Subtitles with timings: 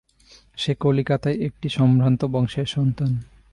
[0.57, 3.11] সে কলিকাতার একটি সম্ভ্রান্ত বংশের সন্তান।